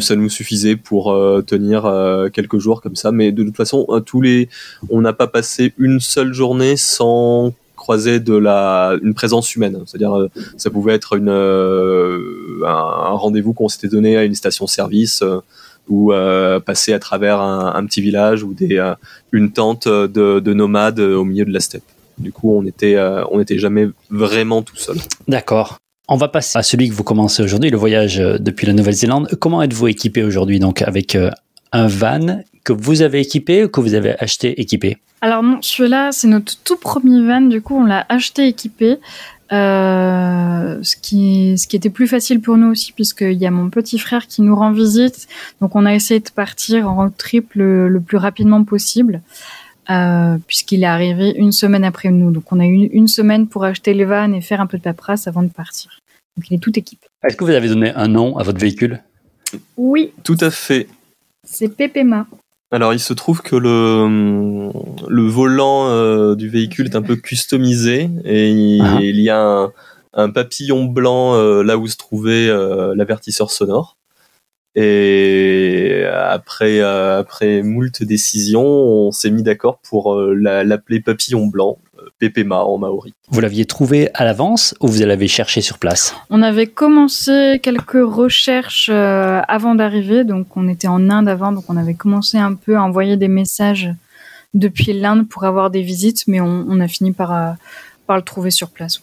[0.00, 1.12] ça nous suffisait pour
[1.44, 4.48] tenir quelques jours comme ça mais de toute façon tous les
[4.90, 9.78] on n'a pas passé une seule journée sans croiser de la une présence humaine.
[9.86, 15.22] C'est-à-dire, euh, ça pouvait être une euh, un, rendez-vous qu'on s'était donné à une station-service
[15.22, 15.40] euh,
[15.88, 16.12] ou
[16.64, 18.80] passer à travers un, petit village ou des
[19.32, 21.82] une tente de, de, nomades au milieu de la steppe.
[22.16, 24.98] Du coup, on n'était jamais vraiment tout seul.
[25.26, 25.78] D'accord.
[26.06, 29.30] On va passer à celui que vous commencez aujourd'hui, le voyage depuis la Nouvelle-Zélande.
[29.40, 31.18] Comment êtes-vous équipé aujourd'hui donc avec
[31.72, 36.12] un van que vous avez équipé ou que vous avez acheté équipé Alors non, celui-là,
[36.12, 38.98] c'est notre tout premier van, du coup on l'a acheté équipé.
[39.52, 43.68] Euh, ce, qui, ce qui était plus facile pour nous aussi puisqu'il y a mon
[43.68, 45.26] petit frère qui nous rend visite.
[45.60, 49.22] Donc on a essayé de partir en road trip le, plus rapidement possible.
[49.88, 52.30] Euh, puisqu'il est arrivé une semaine après nous.
[52.30, 54.84] Donc on a eu une, semaine pour acheter les vannes et faire un peu de
[54.84, 55.98] paperasse avant de partir.
[56.36, 57.08] Donc il est tout équipé.
[57.24, 59.02] Est-ce que vous avez donné un nom à votre véhicule?
[59.76, 60.12] Oui.
[60.22, 60.86] Tout à fait.
[61.44, 62.28] C'est Pépéma.
[62.72, 64.70] Alors, il se trouve que le,
[65.08, 69.00] le volant euh, du véhicule est un peu customisé et il, ah.
[69.02, 69.68] y a
[70.14, 73.96] un, papillon blanc euh, là où se trouvait euh, l'avertisseur sonore.
[74.76, 81.78] Et après, après moult décisions, on s'est mis d'accord pour l'appeler papillon blanc.
[82.18, 83.14] Pépéma en maori.
[83.30, 86.14] Vous l'aviez trouvé à l'avance ou vous l'avez cherché sur place?
[86.30, 91.64] On avait commencé quelques recherches euh, avant d'arriver, donc on était en Inde avant, donc
[91.68, 93.90] on avait commencé un peu à envoyer des messages
[94.52, 97.52] depuis l'Inde pour avoir des visites, mais on, a fini par, euh,
[98.06, 99.00] par le trouver sur place.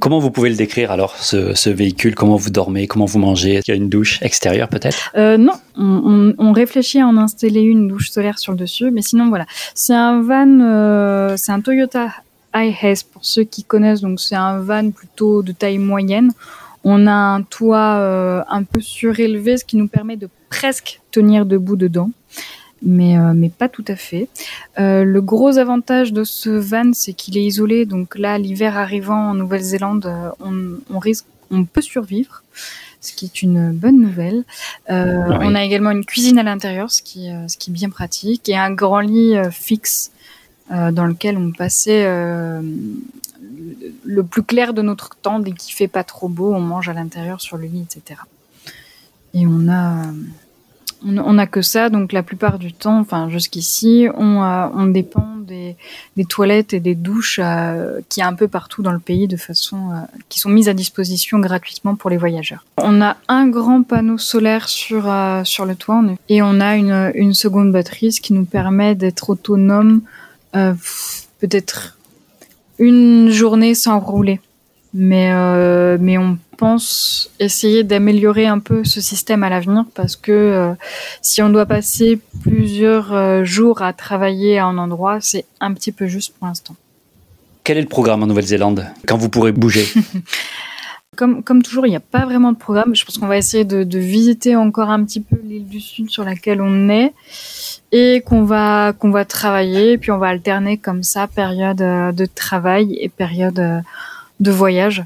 [0.00, 2.14] Comment vous pouvez le décrire alors, ce, véhicule?
[2.14, 2.86] Comment vous dormez?
[2.86, 3.54] Comment vous mangez?
[3.54, 5.12] Est-ce qu'il y a une douche extérieure peut-être?
[5.16, 9.28] Euh, Non, on, réfléchit à en installer une douche solaire sur le dessus, mais sinon
[9.28, 9.46] voilà.
[9.74, 12.10] C'est un van, c'est un Toyota
[12.54, 14.00] iHaze pour ceux qui connaissent.
[14.00, 16.32] Donc c'est un van plutôt de taille moyenne.
[16.84, 21.44] On a un toit euh, un peu surélevé, ce qui nous permet de presque tenir
[21.44, 22.10] debout dedans,
[22.82, 24.28] mais euh, mais pas tout à fait.
[24.78, 27.84] Euh, le gros avantage de ce van, c'est qu'il est isolé.
[27.84, 30.10] Donc là, l'hiver arrivant en Nouvelle-Zélande,
[30.40, 32.42] on, on, risque, on peut survivre
[33.02, 34.44] ce qui est une bonne nouvelle.
[34.88, 38.56] On a également une cuisine à l'intérieur, ce qui, ce qui est bien pratique, et
[38.56, 40.12] un grand lit fixe
[40.70, 42.62] dans lequel on passait euh,
[44.04, 46.92] le plus clair de notre temps dès qu'il fait pas trop beau, on mange à
[46.92, 48.20] l'intérieur sur le lit, etc.
[49.34, 50.04] Et on a
[51.02, 55.76] on n'a que ça, donc la plupart du temps, enfin jusqu'ici, on, on dépend des,
[56.28, 59.92] toilettes et des douches euh, qui y un peu partout dans le pays de façon
[60.28, 62.66] qui sont mises à disposition gratuitement pour les voyageurs.
[62.76, 65.10] On a un grand panneau solaire sur
[65.44, 69.30] sur le toit et on a une, une seconde batterie, ce qui nous permet d'être
[69.30, 70.02] autonome
[70.56, 70.74] euh,
[71.40, 71.98] peut-être
[72.78, 74.40] une journée sans rouler.
[74.92, 80.32] Mais, euh, mais on pense essayer d'améliorer un peu ce système à l'avenir parce que
[80.32, 80.72] euh,
[81.22, 86.06] si on doit passer plusieurs jours à travailler à un endroit, c'est un petit peu
[86.06, 86.74] juste pour l'instant.
[87.62, 88.86] Quel est le programme en Nouvelle-Zélande?
[89.06, 89.86] Quand vous pourrez bouger?
[91.16, 92.94] Comme, comme toujours, il n'y a pas vraiment de programme.
[92.94, 96.10] Je pense qu'on va essayer de, de visiter encore un petit peu l'île du Sud
[96.10, 97.12] sur laquelle on est
[97.90, 102.24] et qu'on va qu'on va travailler puis on va alterner comme ça période euh, de
[102.24, 103.80] travail et période euh,
[104.38, 105.04] de voyage.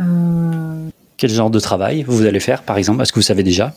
[0.00, 0.88] Euh...
[1.16, 3.00] Quel genre de travail vous allez faire par exemple?
[3.02, 3.72] Est-ce que vous savez déjà?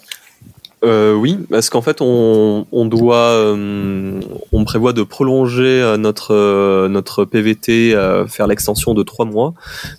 [0.83, 4.19] Euh, oui, parce qu'en fait, on, on doit, euh,
[4.51, 7.95] on prévoit de prolonger notre notre PVT,
[8.27, 9.53] faire l'extension de trois mois.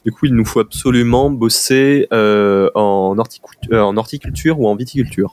[0.04, 5.32] Du coup, il nous faut absolument bosser en, en horticulture ou en viticulture.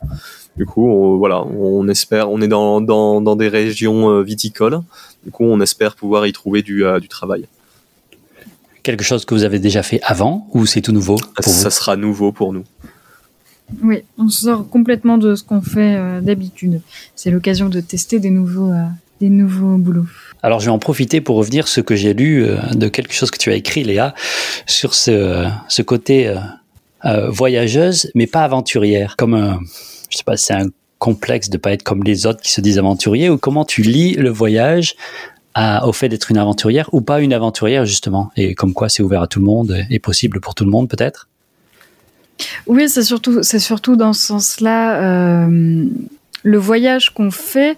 [0.58, 4.82] Du coup, on, voilà, on espère, on est dans, dans, dans, des régions euh, viticoles.
[5.24, 7.48] Du coup, on espère pouvoir y trouver du, euh, du travail.
[8.84, 11.96] Quelque chose que vous avez déjà fait avant ou c'est tout nouveau pour Ça sera
[11.96, 12.66] nouveau pour nous.
[13.82, 16.82] Oui, on sort complètement de ce qu'on fait euh, d'habitude.
[17.16, 18.74] C'est l'occasion de tester des nouveaux,
[19.22, 20.08] des nouveaux boulots.
[20.44, 23.38] Alors je vais en profiter pour revenir ce que j'ai lu de quelque chose que
[23.38, 24.16] tu as écrit, Léa,
[24.66, 26.36] sur ce, ce côté
[27.04, 29.60] voyageuse, mais pas aventurière, comme un
[30.12, 30.67] je sais pas, c'est un
[31.00, 34.13] complexe de pas être comme les autres qui se disent aventuriers ou comment tu lis
[34.13, 34.95] le voyage
[35.84, 38.32] au fait d'être une aventurière ou pas une aventurière justement.
[38.38, 40.88] Et comme quoi c'est ouvert à tout le monde et possible pour tout le monde
[40.88, 41.28] peut-être?
[42.67, 45.86] Oui c'est surtout c'est surtout dans ce sens-là euh,
[46.43, 47.78] le voyage qu'on fait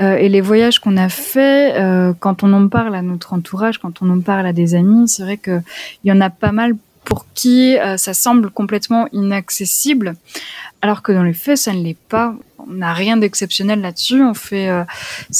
[0.00, 3.78] euh, et les voyages qu'on a fait euh, quand on en parle à notre entourage
[3.78, 5.60] quand on en parle à des amis c'est vrai que
[6.02, 10.14] il y en a pas mal pour qui ça semble complètement inaccessible
[10.82, 12.34] alors que dans les faits ça ne l'est pas
[12.68, 14.22] on n'a rien d'exceptionnel là-dessus.
[14.22, 14.84] On fait euh,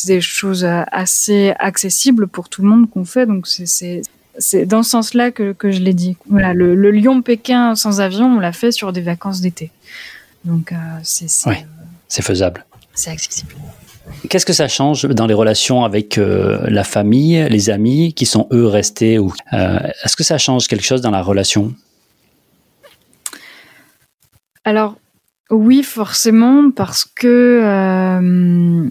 [0.07, 3.27] des choses euh, assez accessibles pour tout le monde qu'on fait.
[3.27, 4.03] Donc c'est
[4.37, 6.17] c'est dans ce sens-là que, que je l'ai dit.
[6.29, 9.71] Voilà, le, le Lyon-Pékin sans avion, on l'a fait sur des vacances d'été.
[10.45, 11.31] Donc euh, c'est
[12.09, 12.65] c'est faisable.
[12.95, 13.55] C'est accessible.
[14.29, 18.67] Qu'est-ce que ça change dans les relations avec la famille, les amis qui sont eux
[18.67, 21.73] restés ou est-ce que ça change quelque chose dans la relation?
[24.65, 24.97] Alors
[25.51, 28.89] oui, forcément, parce que euh,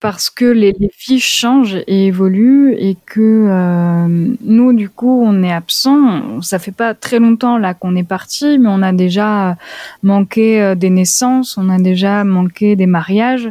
[0.00, 5.42] parce que les, les, fiches changent et évoluent et que euh, nous, du coup, on
[5.42, 6.40] est absent.
[6.42, 9.56] Ça fait pas très longtemps là qu'on est parti, mais on a déjà
[10.02, 13.50] manqué euh, des naissances, on a déjà manqué des mariages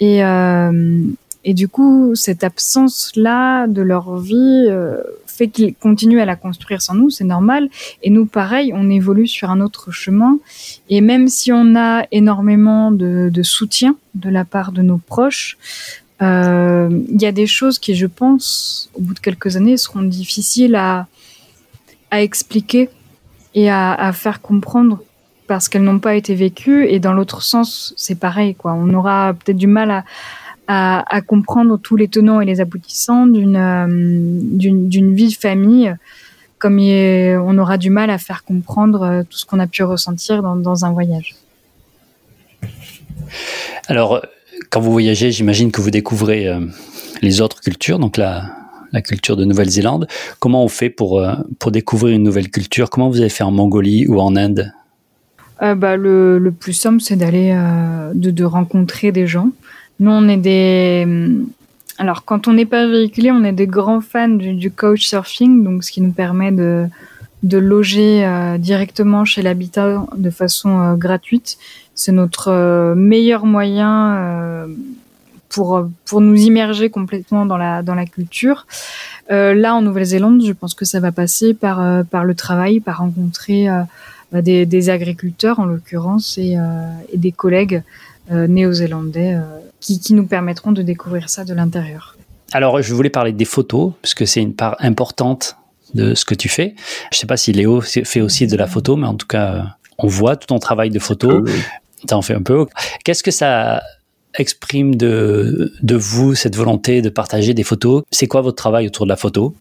[0.00, 0.22] et
[1.48, 4.66] et du coup, cette absence-là de leur vie
[5.36, 7.68] fait qu'ils continuent à la construire sans nous, c'est normal.
[8.02, 10.38] Et nous, pareil, on évolue sur un autre chemin.
[10.88, 15.56] Et même si on a énormément de, soutien de la part de nos proches,
[16.22, 20.02] euh, il y a des choses qui, je pense, au bout de quelques années, seront
[20.02, 21.06] difficiles à,
[22.10, 22.88] à expliquer
[23.54, 25.02] et à, à faire comprendre
[25.46, 26.86] parce qu'elles n'ont pas été vécues.
[26.88, 28.72] Et dans l'autre sens, c'est pareil, quoi.
[28.72, 30.04] On aura peut-être du mal à,
[30.68, 35.94] à, comprendre tous les tenants et les aboutissants d'une euh, d'une vie de famille,
[36.58, 40.42] comme on aura du mal à faire comprendre euh, tout ce qu'on a pu ressentir
[40.42, 41.34] dans, dans un voyage.
[43.88, 44.22] Alors,
[44.70, 46.60] quand vous voyagez, j'imagine que vous découvrez euh,
[47.22, 48.50] les autres cultures, donc la,
[48.92, 50.08] la culture de Nouvelle-Zélande.
[50.40, 51.24] Comment on fait pour,
[51.58, 52.90] pour découvrir une nouvelle culture?
[52.90, 54.72] Comment vous avez fait en Mongolie ou en Inde?
[55.60, 57.54] Bah, le, le, plus simple, c'est d'aller,
[58.14, 59.50] de, de, rencontrer des gens.
[60.00, 61.02] Nous, on est des.
[61.04, 61.48] Hum,
[61.98, 65.64] alors, quand on n'est pas véhiculé, on est des grands fans du, du coach surfing,
[65.64, 66.86] donc ce qui nous permet de,
[67.42, 71.58] de loger euh, directement chez l'habitat de façon euh, gratuite.
[71.94, 74.66] C'est notre euh, meilleur moyen
[75.48, 78.66] pour, pour nous immerger complètement dans la, dans la culture.
[79.30, 83.68] là, en Nouvelle-Zélande, je pense que ça va passer par, par le travail, par rencontrer
[84.32, 86.56] bah, des, des, agriculteurs, en l'occurrence, et,
[87.12, 87.82] et, des collègues
[88.30, 89.38] néo-zélandais
[89.94, 92.16] qui, nous permettront de découvrir ça de l'intérieur.
[92.52, 95.56] Alors, je voulais parler des photos, puisque c'est une part importante
[95.94, 96.74] de ce que tu fais.
[97.12, 99.76] Je ne sais pas si Léo fait aussi de la photo, mais en tout cas,
[99.98, 101.44] on voit tout ton travail de photo.
[102.06, 102.66] Tu en fais un peu.
[103.04, 103.82] Qu'est-ce que ça
[104.38, 108.02] exprime de, de vous, cette volonté de partager des photos?
[108.10, 109.54] C'est quoi votre travail autour de la photo?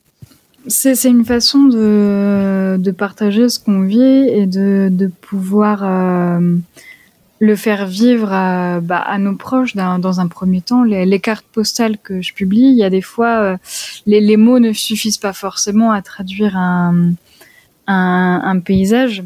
[0.67, 6.57] C'est une façon de, de partager ce qu'on vit et de, de pouvoir euh,
[7.45, 10.83] le faire vivre à, bah, nos proches dans, un premier temps.
[10.83, 13.57] Les, cartes postales que je publie, il y a des fois, euh,
[14.05, 17.15] les, mots ne suffisent pas forcément à traduire un,
[18.65, 19.23] paysage.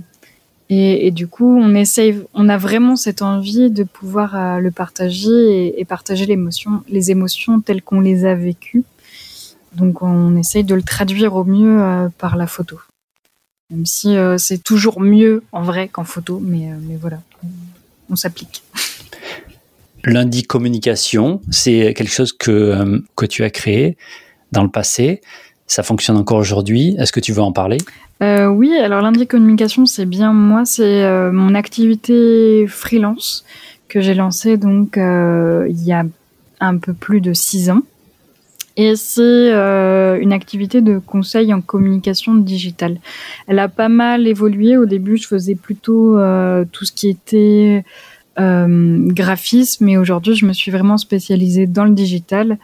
[0.72, 5.80] Et, du coup, on essaye, on a vraiment cette envie de pouvoir euh, le partager
[5.80, 8.84] et, partager l'émotion, les émotions telles qu'on les a vécues.
[9.74, 12.80] Donc, on essaye de le traduire au mieux euh, par la photo.
[13.72, 17.20] Même si c'est toujours mieux en vrai qu'en photo, mais voilà
[18.10, 18.64] on s'applique.
[20.06, 23.98] Lundi Communication, c'est quelque chose que, euh, que tu as créé
[24.52, 25.22] dans le passé.
[25.68, 26.96] Ça fonctionne encore aujourd'hui.
[26.98, 27.78] Est-ce que tu veux en parler?
[28.24, 30.66] Euh, Oui, alors Lundi Communication, c'est bien moi.
[30.66, 33.46] C'est euh, mon activité freelance
[33.88, 36.06] que j'ai lancée donc il y a
[36.60, 37.82] un peu plus de six ans.
[38.82, 43.00] Et c'est une activité de conseil en communication digitale.
[43.48, 44.78] Elle a pas mal évolué.
[44.78, 46.18] Au début, je faisais plutôt
[46.72, 47.84] tout ce qui était
[48.40, 52.58] euh, graphisme et aujourd'hui je me suis vraiment spécialisée dans le digital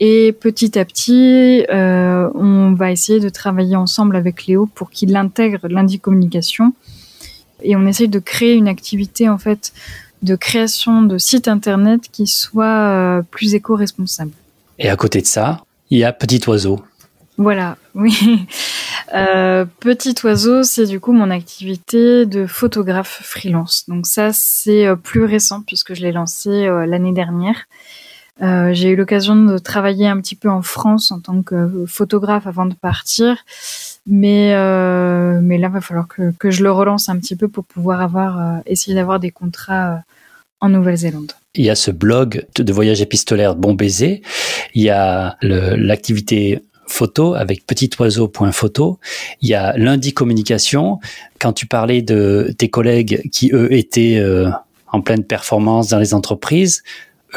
[0.00, 5.14] et petit à petit euh, on va essayer de travailler ensemble avec Léo pour qu'il
[5.14, 6.72] intègre lundi communication
[7.62, 9.72] et on essaye de créer une activité en fait
[10.22, 14.32] de création de sites internet qui soit euh, plus éco-responsable.
[14.82, 16.84] Et à côté de ça, il y a Petit Oiseau.
[17.38, 18.46] Voilà, oui.
[19.14, 23.84] Euh, Petit oiseau, c'est du coup mon activité de photographe freelance.
[23.86, 27.66] Donc ça, c'est euh, plus récent puisque je l'ai lancé euh, l'année dernière.
[28.40, 32.66] j'ai eu l'occasion de travailler un petit peu en France en tant que photographe avant
[32.66, 33.44] de partir.
[34.06, 34.48] Mais,
[35.40, 38.00] mais là, il va falloir que, que, je le relance un petit peu pour pouvoir
[38.00, 40.00] avoir, essayer d'avoir des contrats
[40.60, 41.32] en Nouvelle-Zélande.
[41.54, 44.22] Il y a ce blog de voyage épistolaire Bon Baiser
[44.74, 48.98] il y a l'activité photo avec petitoiseau.photo.
[49.40, 50.98] Il y a lundi communication.
[51.40, 54.50] Quand tu parlais de tes collègues qui, eux, étaient euh,
[54.88, 56.82] en pleine performance dans les entreprises,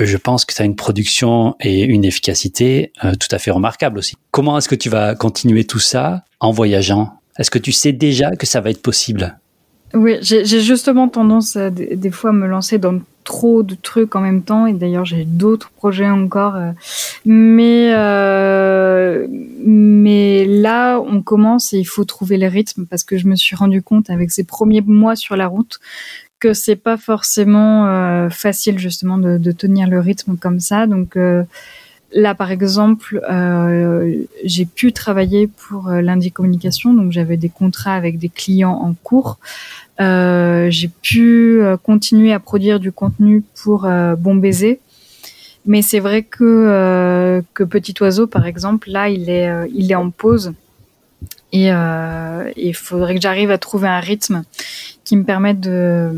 [0.02, 3.52] euh, je pense que tu as une production et une efficacité euh, tout à fait
[3.52, 4.16] remarquable aussi.
[4.32, 7.14] Comment est-ce que tu vas continuer tout ça en voyageant?
[7.38, 9.38] Est-ce que tu sais déjà que ça va être possible?
[9.94, 14.22] Oui, j'ai justement tendance à, des fois à me lancer dans trop de trucs en
[14.22, 16.72] même temps et d'ailleurs j'ai d'autres projets encore euh,
[17.26, 19.28] mais euh,
[19.66, 23.56] mais là on commence et il faut trouver le rythme parce que je me suis
[23.56, 25.80] rendu compte avec ces premiers mois sur la route
[26.40, 30.86] que c'est pas forcément euh, facile justement de, tenir le rythme comme ça.
[30.86, 31.18] Donc
[32.12, 33.22] là par exemple
[34.44, 36.94] j'ai pu travailler pour lundi communication.
[36.94, 39.40] Donc j'avais des contrats avec des clients en cours
[40.00, 44.80] j'ai pu euh, continuer à produire du contenu pour euh, Bon Baiser.
[45.66, 50.12] Mais c'est vrai que, que Petit Oiseau, par exemple, là, il est, il est en
[50.12, 50.54] pause.
[51.52, 54.44] Et il faudrait que j'arrive à trouver un rythme
[55.04, 56.12] qui me permette de...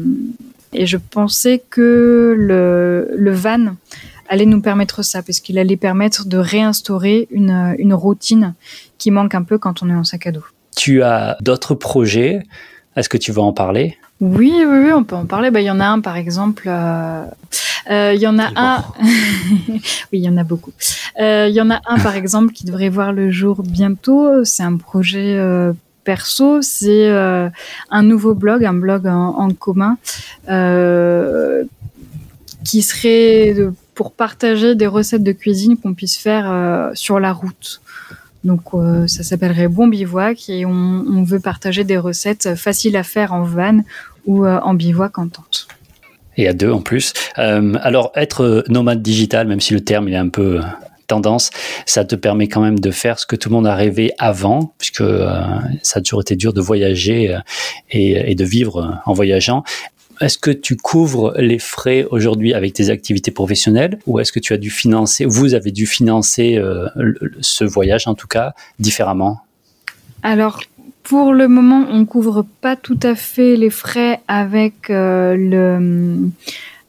[0.73, 3.75] Et je pensais que le, le van
[4.27, 8.53] allait nous permettre ça, parce qu'il allait permettre de réinstaurer une, une routine
[8.97, 10.43] qui manque un peu quand on est en sac à dos.
[10.75, 12.43] Tu as d'autres projets
[12.97, 13.97] est-ce que tu veux en parler?
[14.19, 15.51] Oui, oui, oui, on peut en parler.
[15.51, 16.63] Bah, il y en a un, par exemple.
[16.67, 17.25] Euh,
[17.91, 18.83] euh, il y en a un.
[19.69, 19.79] oui,
[20.13, 20.71] il y en a beaucoup.
[21.19, 24.43] Euh, il y en a un, par exemple, qui devrait voir le jour bientôt.
[24.43, 25.39] C'est un projet
[26.03, 26.63] perso.
[26.63, 29.97] C'est un nouveau blog, un blog en, en commun,
[32.65, 33.55] qui serait
[33.93, 37.81] pour partager des recettes de cuisine qu'on puisse faire sur la route.
[38.43, 43.33] Donc euh, ça s'appellerait Bon Bivouac et on, veut partager des recettes faciles à faire
[43.33, 43.81] en van
[44.25, 45.67] ou euh, en bivouac en tente.
[46.37, 47.13] Et à deux en plus.
[47.39, 50.61] Euh, alors être nomade digital, même si le terme est un peu
[51.07, 51.49] tendance,
[51.85, 54.73] ça te permet quand même de faire ce que tout le monde a rêvé avant,
[54.77, 55.03] puisque
[55.81, 57.37] ça a toujours été dur de voyager
[57.89, 59.63] et, de vivre en voyageant.
[60.19, 64.53] Est-ce que tu couvres les frais aujourd'hui avec tes activités professionnelles ou est-ce que tu
[64.53, 66.87] as dû financer, vous avez dû financer euh,
[67.41, 69.41] ce voyage en tout cas différemment?
[70.23, 70.61] Alors,
[71.03, 76.29] pour le moment, on couvre pas tout à fait les frais avec, euh, le,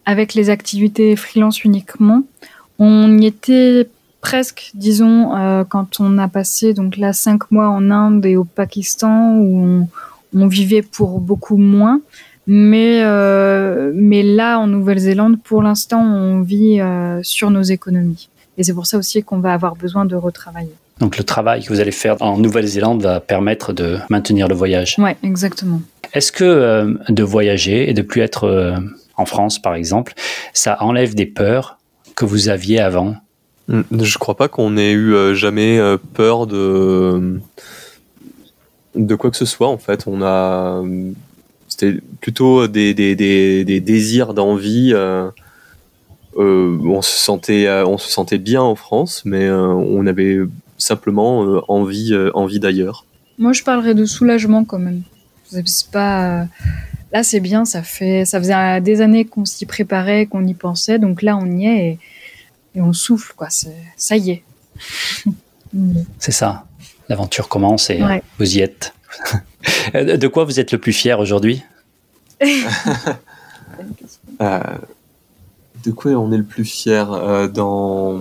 [0.07, 2.23] avec les activités freelance uniquement.
[2.79, 3.89] On y était
[4.21, 8.45] presque, disons, euh, quand on a passé donc là cinq mois en Inde et au
[8.45, 9.89] Pakistan où on,
[10.35, 12.01] on vivait pour beaucoup moins.
[12.51, 18.31] Mais, euh, mais là, en Nouvelle-Zélande, pour l'instant, on vit euh, sur nos économies.
[18.57, 20.75] Et c'est pour ça aussi qu'on va avoir besoin de retravailler.
[20.99, 24.97] Donc le travail que vous allez faire en Nouvelle-Zélande va permettre de maintenir le voyage.
[24.99, 25.81] Oui, exactement.
[26.13, 28.77] Est-ce que euh, de voyager et de plus être euh,
[29.17, 30.15] en France, par exemple,
[30.53, 31.79] ça enlève des peurs
[32.17, 33.15] que vous aviez avant?
[33.69, 35.79] Je crois pas qu'on ait eu euh, jamais
[36.15, 37.39] peur de
[38.95, 39.69] de quoi que ce soit.
[39.69, 40.83] En fait, on a
[41.79, 44.91] c'était plutôt des, des, des, des désirs d'envie.
[44.93, 45.31] Euh,
[46.37, 50.39] euh, on se sentait, euh, on se sentait bien en France, mais on avait
[50.77, 53.05] simplement envie, envie d'ailleurs.
[53.39, 55.03] Moi, je parlerais de soulagement quand même.
[55.45, 56.47] C'est pas
[57.13, 57.65] là, c'est bien.
[57.65, 60.99] Ça fait, ça faisait des années qu'on s'y préparait, qu'on y pensait.
[60.99, 61.99] Donc là, on y est
[62.75, 63.49] et, on souffle, quoi.
[63.51, 64.43] Ça y est.
[66.19, 66.67] c'est ça.
[67.09, 68.01] L'aventure commence et
[68.39, 68.93] vous y êtes.
[69.95, 71.63] De quoi vous êtes le plus fier aujourd'hui?
[74.41, 74.61] Euh,
[75.85, 78.19] De quoi on est le plus fier euh, dans,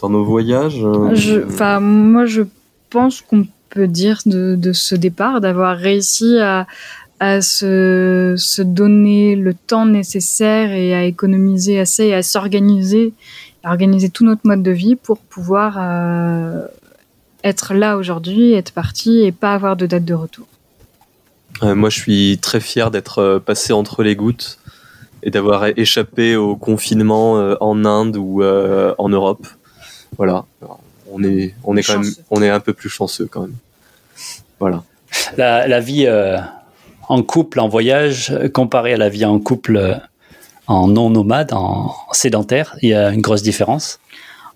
[0.00, 2.42] dans nos voyages euh, Enfin, moi, je
[2.90, 6.66] pense qu'on peut dire de, de ce départ, d'avoir réussi à,
[7.20, 13.12] à se, se, donner le temps nécessaire et à économiser assez et à s'organiser,
[13.62, 15.78] à organiser tout notre mode de vie pour pouvoir
[17.44, 20.46] être là aujourd'hui, être parti et pas avoir de date de retour.
[21.62, 24.58] moi, je suis très fier d'être euh, passé entre les gouttes
[25.22, 29.46] et d'avoir échappé au confinement euh, en Inde ou euh, en Europe.
[30.16, 30.44] Voilà,
[31.10, 33.56] on est, on est quand même, on est un peu plus chanceux quand même.
[34.58, 34.82] Voilà.
[35.36, 36.06] La, vie
[37.08, 40.00] en couple, en voyage, comparée à la vie en couple
[40.66, 43.98] en non nomade, en sédentaire, il y a une grosse différence?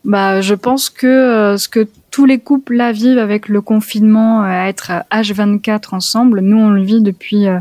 [0.05, 4.47] Bah, je pense que ce que tous les couples là vivent avec le confinement euh,
[4.47, 6.43] à être H24 ensemble.
[6.43, 7.59] Nous, on le vit depuis, euh,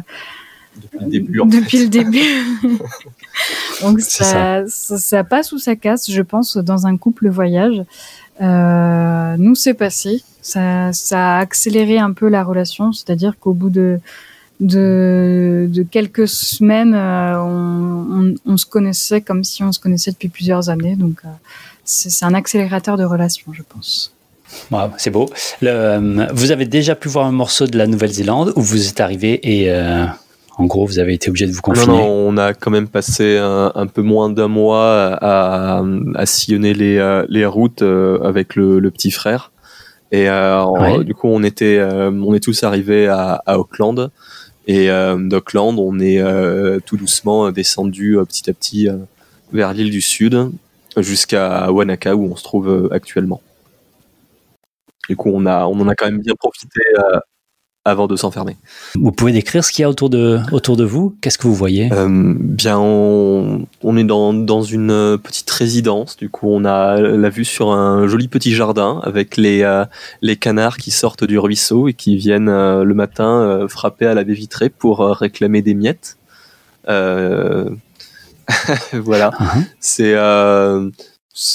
[0.76, 1.42] depuis le début.
[1.48, 2.80] depuis le début.
[3.82, 5.24] Donc ça, ça.
[5.24, 7.84] passe ou ça casse, je pense, dans un couple voyage.
[8.42, 10.22] Euh, nous, c'est passé.
[10.44, 14.00] Ça, a accéléré un peu la relation, c'est-à-dire qu'au bout de
[14.60, 20.70] de, de quelques semaines, on, on, se connaissait comme si on se connaissait depuis plusieurs
[20.70, 20.96] années.
[20.96, 21.24] Donc,
[21.84, 24.14] c'est un accélérateur de relations, je pense.
[24.98, 25.30] C'est beau.
[25.62, 29.40] Le, vous avez déjà pu voir un morceau de la Nouvelle-Zélande où vous êtes arrivé
[29.44, 29.72] et
[30.58, 31.88] en gros, vous avez été obligé de vous confiner?
[31.88, 36.98] Non, non, on a quand même passé un, peu moins d'un mois à, sillonner les,
[36.98, 39.52] euh, les routes euh, avec le, petit frère.
[40.12, 44.12] Et euh, du coup, on était, on est tous arrivés à, Auckland.
[44.68, 46.22] Et d'Auckland, on est
[46.86, 48.88] tout doucement descendu petit à petit
[49.52, 50.52] vers l'île du Sud
[50.98, 53.42] jusqu'à Wanaka où on se trouve actuellement.
[55.10, 56.80] Du coup, on a, on en a quand même bien profité
[57.86, 58.56] avant de s'enfermer.
[58.96, 61.16] Vous pouvez décrire ce qu'il y a autour de, autour de vous?
[61.22, 61.92] Qu'est-ce que vous voyez?
[61.92, 66.16] Euh, Bien, on, est dans, dans, une petite résidence.
[66.16, 69.84] Du coup, on a la vue sur un joli petit jardin avec les, euh,
[70.22, 74.24] les canards qui sortent du ruisseau et qui viennent euh, le matin frapper à la
[74.24, 76.18] baie vitrée pour réclamer des miettes.
[76.88, 77.76] voilà.
[79.32, 79.64] Uh-huh.
[79.80, 80.16] C'est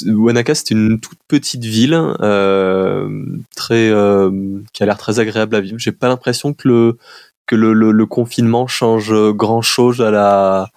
[0.06, 3.08] Wanaka, c'est une toute petite ville euh,
[3.54, 5.78] très euh, qui a l'air très agréable à vivre.
[5.78, 6.98] J'ai pas l'impression que le
[7.46, 10.70] que le, confinement change grand chose à la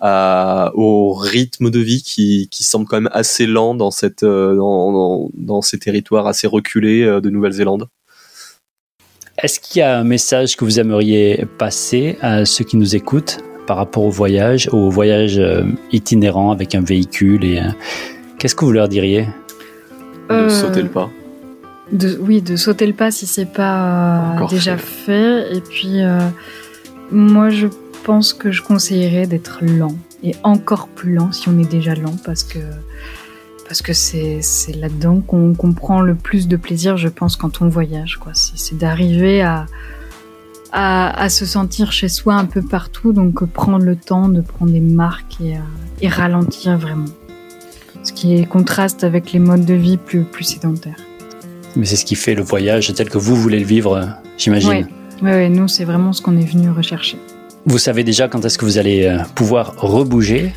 [0.00, 4.56] à, au rythme de vie qui, qui semble quand même assez lent dans cette euh,
[4.56, 7.88] dans, dans, ces territoires assez reculés de Nouvelle-Zélande.
[9.40, 13.38] Est-ce qu'il y a un message que vous aimeriez passer à ceux qui nous écoutent
[13.68, 15.40] par rapport au voyage, au voyage
[15.92, 17.62] itinérant avec un véhicule et
[18.38, 19.26] Qu'est-ce que vous leur diriez
[20.30, 21.10] De euh, sauter le pas.
[21.90, 25.56] De, oui, de sauter le pas si c'est pas déjà fait.
[25.56, 26.20] Et puis, euh,
[27.10, 27.66] moi, je
[28.04, 32.16] pense que je conseillerais d'être lent et encore plus lent si on est déjà lent
[32.24, 32.58] parce que
[33.66, 34.40] parce que c'est
[34.74, 38.16] là-dedans qu'on prend le plus de plaisir, je pense, quand on voyage.
[38.16, 38.32] Quoi.
[38.34, 39.66] C'est d'arriver à,
[40.72, 44.80] à, se sentir chez soi un peu partout, donc prendre le temps de prendre des
[44.80, 45.60] marques et, euh,
[46.00, 47.04] et ralentir vraiment
[48.08, 50.96] ce qui contraste avec les modes de vie plus, plus sédentaires.
[51.76, 54.88] Mais c'est ce qui fait le voyage tel que vous voulez le vivre, j'imagine.
[55.22, 57.18] Oui, ouais, nous, c'est vraiment ce qu'on est venu rechercher.
[57.66, 60.54] Vous savez déjà quand est-ce que vous allez euh, pouvoir rebouger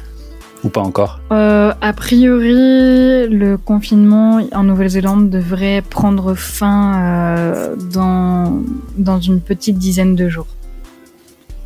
[0.64, 1.20] ou pas encore?
[1.32, 8.62] Euh, A priori, le confinement en Nouvelle-Zélande devrait prendre fin euh, dans,
[8.98, 10.48] dans une petite dizaine de jours.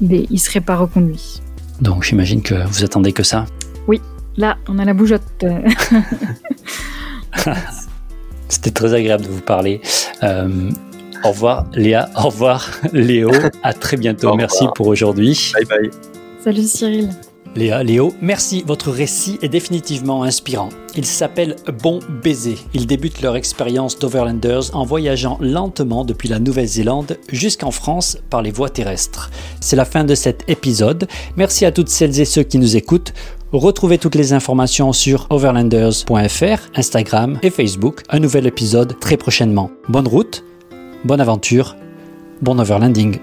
[0.02, 1.42] Il ne serait pas reconduit.
[1.80, 3.46] Donc j'imagine que vous attendez que ça?
[3.88, 4.02] Oui,
[4.38, 5.46] Là, on a la bougeotte.
[8.50, 9.82] C'était très agréable de vous parler.
[10.24, 10.70] Euh,
[11.24, 13.32] au revoir Léa, au revoir Léo,
[13.64, 14.36] à très bientôt.
[14.36, 15.52] Merci pour aujourd'hui.
[15.54, 15.90] Bye bye.
[16.44, 17.10] Salut Cyril.
[17.56, 18.66] Léa, Léo, merci.
[18.68, 20.68] Votre récit est définitivement inspirant.
[20.98, 22.58] Il s'appelle Bon baiser.
[22.74, 28.52] Ils débutent leur expérience d'Overlanders en voyageant lentement depuis la Nouvelle-Zélande jusqu'en France par les
[28.52, 29.32] voies terrestres.
[29.62, 31.08] C'est la fin de cet épisode.
[31.38, 33.14] Merci à toutes celles et ceux qui nous écoutent.
[33.56, 38.02] Retrouvez toutes les informations sur overlanders.fr, Instagram et Facebook.
[38.10, 39.72] Un nouvel épisode très prochainement.
[39.88, 40.44] Bonne route,
[41.06, 41.78] bonne aventure,
[42.42, 43.18] bon overlanding.